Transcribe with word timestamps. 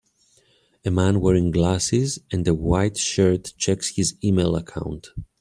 A 0.83 0.89
man 0.89 1.19
wearing 1.21 1.51
glasses 1.51 2.17
and 2.31 2.47
a 2.47 2.55
white 2.55 2.97
shirt 2.97 3.53
checks 3.55 3.89
his 3.97 4.15
email 4.23 4.55
account. 4.55 5.09